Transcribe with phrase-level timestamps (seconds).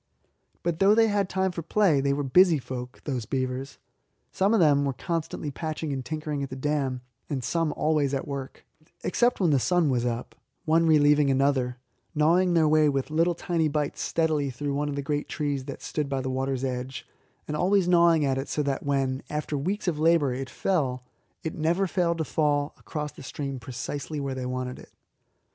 [0.63, 3.77] But though they had time for play, they were busy folk, the beavers.
[4.31, 8.27] Some of them were constantly patching and tinkering at the dam, and some always at
[8.27, 8.65] work,
[9.03, 10.33] except when the sun was up,
[10.65, 11.77] one relieving another,
[12.15, 15.83] gnawing their way with little tiny bites steadily through one of the great trees that
[15.83, 17.07] stood by the water's edge,
[17.47, 21.03] and always gnawing it so that when, after weeks of labour, it fell,
[21.43, 24.89] it never failed to fall across the stream precisely where they wanted it.